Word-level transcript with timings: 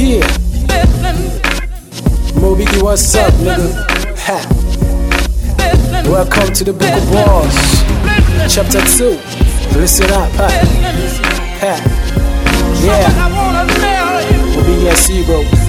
Yeah. 0.00 0.26
Moby, 2.40 2.64
what's 2.80 3.14
up, 3.16 3.34
nigga? 3.34 3.68
Ha. 4.16 4.40
Welcome 6.08 6.54
to 6.54 6.64
the 6.64 6.72
Book 6.72 6.90
of 6.90 7.10
Wars, 7.12 7.54
Chapter 8.50 8.80
2. 8.80 9.20
Listen 9.78 10.06
up, 10.12 10.30
ha. 10.40 10.48
Ha. 11.60 11.76
Yeah. 12.82 13.12
Moby, 14.56 14.84
yes, 14.84 15.06
bro. 15.26 15.59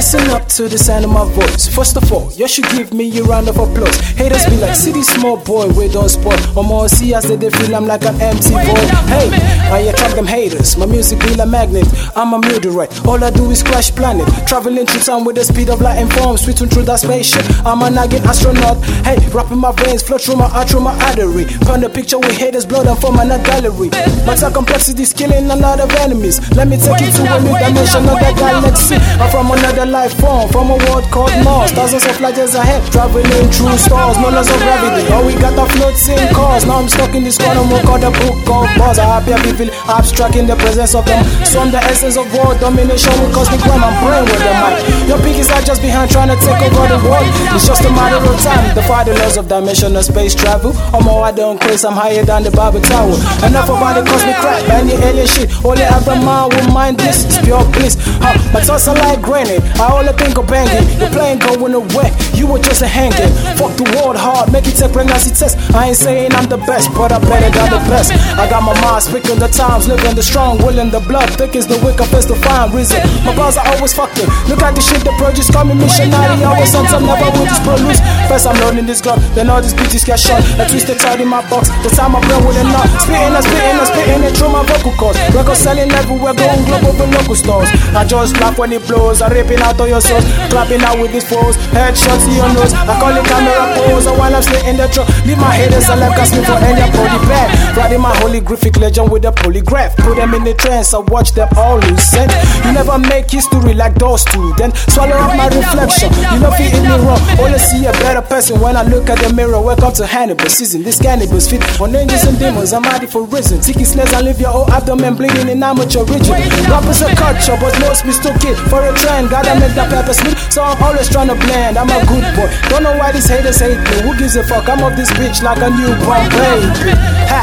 Listen 0.00 0.30
up 0.30 0.48
to 0.48 0.66
the 0.66 0.78
sound 0.78 1.04
of 1.04 1.10
my 1.10 1.28
voice. 1.30 1.68
First 1.68 1.98
of 1.98 2.10
all, 2.10 2.32
you 2.32 2.48
should 2.48 2.64
give 2.70 2.94
me 2.94 3.12
a 3.18 3.22
round 3.22 3.50
of 3.50 3.58
applause. 3.58 4.00
Haters 4.16 4.46
be 4.46 4.56
like, 4.56 4.74
see 4.74 4.92
this 4.92 5.08
small 5.08 5.36
boy, 5.36 5.68
we 5.76 5.92
don't 5.92 6.08
spoil. 6.08 6.40
Or 6.56 6.64
more 6.64 6.88
see 6.88 7.12
as 7.12 7.28
they, 7.28 7.36
they 7.36 7.50
feel 7.50 7.76
I'm 7.76 7.86
like 7.86 8.06
an 8.06 8.18
empty 8.18 8.48
void. 8.48 8.88
Hey, 9.12 9.28
I 9.68 9.92
attract 9.92 10.16
them 10.16 10.24
haters. 10.24 10.78
My 10.78 10.86
music 10.86 11.20
be 11.20 11.34
like 11.34 11.48
magnet. 11.48 11.84
I'm 12.16 12.32
a 12.32 12.38
murderer. 12.38 12.88
All 13.04 13.22
I 13.22 13.28
do 13.28 13.50
is 13.50 13.62
crash 13.62 13.90
planet. 13.90 14.24
Traveling 14.48 14.86
through 14.86 15.02
time 15.02 15.26
with 15.26 15.36
the 15.36 15.44
speed 15.44 15.68
of 15.68 15.82
light 15.82 15.98
and 15.98 16.10
form. 16.14 16.38
Switching 16.38 16.68
through 16.68 16.84
that 16.84 17.00
spaceship. 17.00 17.44
I'm 17.66 17.82
a 17.82 17.90
nagging 17.90 18.24
astronaut. 18.24 18.80
Hey, 19.04 19.20
rapping 19.36 19.60
my 19.60 19.72
veins, 19.84 20.02
flow 20.02 20.16
through 20.16 20.36
my 20.36 20.48
heart, 20.48 20.70
through 20.70 20.80
my 20.80 20.96
artery. 21.12 21.44
Turn 21.68 21.84
a 21.84 21.90
picture 21.90 22.18
with 22.18 22.38
haters, 22.38 22.64
blood 22.64 22.86
and 22.86 22.98
form 22.98 23.20
a 23.20 23.36
gallery. 23.44 23.90
Matter 24.24 24.48
complexity, 24.48 25.04
killing 25.12 25.50
a 25.50 25.56
lot 25.56 25.78
of 25.78 25.92
enemies. 26.00 26.40
Let 26.56 26.68
me 26.68 26.78
take 26.78 27.04
you 27.04 27.12
to 27.12 27.36
a 27.36 27.40
new 27.44 27.52
dimension 27.52 28.08
of 28.08 28.16
the 28.16 28.32
galaxy. 28.40 28.96
I'm 28.96 29.30
from 29.30 29.50
another 29.52 29.89
life 29.90 30.18
form, 30.18 30.48
from 30.50 30.70
a 30.70 30.78
world 30.90 31.04
called 31.10 31.32
Mars. 31.44 31.70
Thousands 31.72 32.06
of 32.06 32.20
light 32.20 32.36
years 32.36 32.54
ahead, 32.54 32.82
traveling 32.90 33.46
through 33.54 33.78
stars, 33.78 34.16
no 34.18 34.30
laws 34.30 34.50
of 34.50 34.58
gravity. 34.58 35.06
All 35.12 35.24
we 35.24 35.34
got 35.34 35.54
are 35.58 35.70
floating 35.70 36.18
cars. 36.34 36.66
Now 36.66 36.82
I'm 36.82 36.88
stuck 36.88 37.14
in 37.14 37.22
this 37.22 37.38
corner, 37.38 37.62
more 37.62 37.82
called 37.86 38.02
the 38.02 38.10
book 38.10 38.42
of 38.50 38.66
bars. 38.74 38.98
I 38.98 39.06
happy, 39.06 39.52
feel 39.54 39.70
abstract 39.86 40.34
in 40.34 40.46
the 40.46 40.56
presence 40.56 40.94
of 40.94 41.06
them. 41.06 41.22
So 41.46 41.60
I'm 41.60 41.70
the 41.70 41.78
essence 41.78 42.16
of 42.16 42.26
world 42.34 42.58
domination 42.58 43.14
with 43.22 43.30
cosmic 43.30 43.62
rhyme. 43.66 43.84
I'm 43.86 43.94
praying 44.02 44.26
with 44.26 44.42
the 44.42 44.52
mic. 44.58 44.74
Your 45.06 45.18
piggies 45.22 45.50
are 45.50 45.62
just 45.62 45.69
behind 46.06 46.10
trying 46.10 46.32
to 46.32 46.38
take 46.44 46.72
over 46.72 46.88
the 46.88 47.00
world. 47.04 47.28
It's 47.52 47.66
just 47.66 47.84
a 47.84 47.90
matter 47.90 48.16
of 48.16 48.40
time. 48.40 48.74
The 48.74 48.82
laws 49.20 49.36
of 49.36 49.48
dimensional 49.48 50.02
space 50.02 50.34
travel. 50.34 50.72
I'm 50.94 51.04
more 51.04 51.24
I 51.24 51.32
don't 51.32 51.60
craze, 51.60 51.84
I'm 51.84 51.92
higher 51.92 52.24
than 52.24 52.42
the 52.44 52.50
Eiffel 52.50 52.80
Tower. 52.80 53.16
Enough 53.44 53.68
about 53.68 53.94
the 53.96 54.04
cosmic 54.08 54.36
crap 54.36 54.62
and 54.70 54.88
the 54.88 54.96
alien 55.04 55.26
shit. 55.26 55.50
Only 55.64 55.82
man 55.82 56.48
will 56.48 56.72
mind 56.72 56.98
this. 56.98 57.24
It's 57.24 57.38
pure 57.44 57.64
bliss. 57.72 57.96
Huh, 58.20 58.36
my 58.52 58.60
thoughts 58.60 58.88
are 58.88 58.96
like 58.96 59.20
granite. 59.20 59.62
I 59.80 59.92
only 59.92 60.12
think 60.12 60.38
of 60.38 60.46
banging. 60.46 60.84
The 61.30 61.38
plane 61.38 61.58
going 61.70 61.74
away. 61.78 62.10
You 62.34 62.46
were 62.50 62.58
just 62.58 62.82
a 62.82 62.88
hanging. 62.90 63.30
Fuck 63.54 63.78
the 63.78 63.86
world 63.94 64.18
hard. 64.18 64.50
Make 64.50 64.66
it 64.66 64.74
take 64.74 64.90
pregnancy 64.90 65.30
test. 65.30 65.54
I 65.70 65.94
ain't 65.94 65.96
saying 65.96 66.34
I'm 66.34 66.50
the 66.50 66.58
best, 66.66 66.90
but 66.90 67.12
I'm 67.12 67.22
better 67.22 67.46
than 67.54 67.70
the 67.70 67.78
best. 67.86 68.10
I 68.34 68.50
got 68.50 68.66
my 68.66 68.74
mind 68.82 69.06
speaking 69.06 69.38
the 69.38 69.46
times, 69.46 69.86
living 69.86 70.16
the 70.18 70.24
strong, 70.26 70.58
willing 70.58 70.90
the 70.90 70.98
blood. 70.98 71.30
Thick 71.38 71.54
is 71.54 71.70
the 71.70 71.78
wicked, 71.86 72.10
face 72.10 72.26
to 72.26 72.34
find 72.34 72.74
reason. 72.74 72.98
My 73.22 73.30
bars 73.36 73.54
are 73.54 73.66
always 73.70 73.94
fucking. 73.94 74.26
Look 74.50 74.58
at 74.62 74.74
the 74.74 74.82
shit 74.82 75.06
they 75.06 75.14
produce. 75.20 75.46
Me 75.60 75.74
missionary. 75.76 76.40
Always 76.42 76.74
on 76.74 76.88
time, 76.88 77.06
never 77.06 77.30
will 77.36 77.46
this 77.46 77.60
produce. 77.62 78.00
First 78.26 78.48
I'm 78.48 78.56
loading 78.64 78.88
this 78.88 79.04
gun, 79.04 79.20
then 79.36 79.52
all 79.52 79.60
these 79.60 79.76
bitches 79.76 80.02
get 80.02 80.18
shot. 80.18 80.40
A 80.58 80.66
twisted 80.66 80.98
tied 80.98 81.20
in 81.20 81.28
my 81.28 81.44
box. 81.52 81.68
The 81.84 81.92
time 81.92 82.16
I 82.16 82.24
play 82.24 82.40
with 82.42 82.58
a 82.58 82.64
knot. 82.64 82.88
Spitting 83.04 83.30
and 83.30 83.44
spitting 83.44 83.76
and 83.78 83.86
spitting 83.86 84.22
it 84.24 84.32
through 84.34 84.50
my 84.50 84.64
vocal 84.66 84.96
cords. 84.96 85.20
Record 85.36 85.54
selling 85.60 85.92
everywhere, 85.92 86.34
going 86.34 86.64
global 86.64 86.96
for 86.96 87.06
local 87.06 87.36
stores. 87.36 87.68
I 87.92 88.08
just 88.08 88.40
laugh 88.40 88.56
when 88.56 88.72
it 88.72 88.82
blows. 88.88 89.20
I'm 89.20 89.30
ripping 89.30 89.60
out 89.60 89.78
all 89.78 89.86
your 89.86 90.00
souls, 90.00 90.24
clapping 90.48 90.80
out 90.80 90.98
with 90.98 91.12
these 91.20 91.28
foes. 91.28 91.56
Headshots 91.76 92.26
in 92.28 92.34
your 92.36 92.48
nose. 92.54 92.72
I 92.72 92.96
call 92.98 93.16
it 93.16 93.24
camera 93.24 93.76
pose. 93.76 94.06
And 94.06 94.18
while 94.18 94.34
I'm 94.34 94.42
sitting 94.42 94.76
the 94.76 94.88
truck, 94.88 95.08
leave 95.26 95.38
my 95.38 95.52
haters 95.52 95.88
alive, 95.88 96.16
casting 96.16 96.44
for 96.44 96.56
any 96.56 96.80
body 96.92 97.20
bad. 97.28 97.76
Riding 97.76 98.00
my 98.00 98.14
holy 98.16 98.40
graphic 98.40 98.76
legend 98.76 99.10
with 99.10 99.24
a 99.24 99.32
polygraph. 99.32 99.96
Put 99.96 100.16
them 100.16 100.34
in 100.34 100.44
the 100.44 100.54
trance, 100.54 100.94
I 100.94 100.98
watch 100.98 101.32
them 101.32 101.48
all 101.56 101.78
lose 101.78 102.02
sense. 102.02 102.32
You 102.64 102.72
never 102.72 102.98
make 102.98 103.30
history 103.30 103.74
like 103.74 103.94
those 103.94 104.24
two. 104.24 104.52
Then 104.56 104.74
swallow 104.88 105.16
up 105.16 105.36
my 105.36 105.48
reflection. 105.48 106.12
You 106.32 106.40
know, 106.40 106.52
feeling 106.56 106.84
me 106.84 106.96
wrong. 107.04 107.20
Only 107.38 107.58
see 107.58 107.84
a 107.86 107.92
better 108.00 108.22
person 108.22 108.60
when 108.60 108.76
I 108.76 108.82
look 108.82 109.10
at 109.10 109.18
the 109.20 109.32
mirror. 109.32 109.60
Welcome 109.60 109.92
to 110.00 110.06
Hannibal 110.06 110.48
season. 110.48 110.82
This 110.82 110.98
cannibals 111.00 111.48
fit 111.48 111.62
on 111.80 111.94
angels 111.94 112.24
and 112.24 112.38
demons. 112.38 112.72
I'm 112.72 112.82
ready 112.84 113.06
for 113.06 113.24
reason. 113.24 113.60
Tiki 113.60 113.84
snares 113.84 114.12
and 114.12 114.26
leave 114.26 114.40
your 114.40 114.50
whole 114.50 114.70
abdomen 114.70 115.16
bleeding 115.16 115.48
in 115.48 115.62
amateur 115.62 116.04
region. 116.04 116.34
Rap 116.70 116.84
is 116.88 117.02
a 117.02 117.12
culture, 117.14 117.56
but 117.60 117.74
most 117.80 118.06
mistook 118.06 118.40
it 118.44 118.56
for 118.70 118.80
a 118.80 118.92
trend. 118.96 119.30
Gotta 119.30 119.58
make 119.60 119.74
that 119.74 119.90
pepper 119.90 120.14
sweet, 120.14 120.38
so 120.50 120.62
I'm 120.62 120.80
always 120.82 121.09
trying 121.10 121.28
to 121.28 121.34
blend. 121.34 121.76
I'm 121.76 121.90
a 121.90 122.00
good 122.06 122.24
boy. 122.34 122.48
Don't 122.70 122.82
know 122.82 122.96
why 122.96 123.12
these 123.12 123.28
haters 123.28 123.58
hate 123.58 123.78
me. 123.78 124.02
Who 124.02 124.16
gives 124.16 124.36
a 124.36 124.44
fuck? 124.44 124.68
I'm 124.68 124.82
off 124.82 124.96
this 124.96 125.10
bitch 125.12 125.42
like 125.42 125.58
a 125.58 125.70
newborn 125.70 126.28
baby. 126.30 126.94
Ha! 127.28 127.42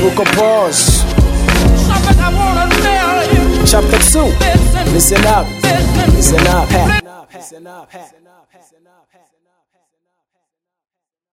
Book 0.00 0.18
of 0.20 0.30
Chapter 3.66 3.98
2. 3.98 4.92
Listen 4.92 5.26
up. 5.26 5.46
Listen 6.14 6.46
up. 6.46 6.68
Listen 7.32 7.66
up. 7.66 7.90